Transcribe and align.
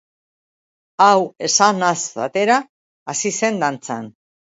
Hau 1.05 1.19
esanaz 1.49 1.93
batera 2.17 2.59
hasi 3.15 3.37
zen 3.39 3.65
dantzan. 3.67 4.15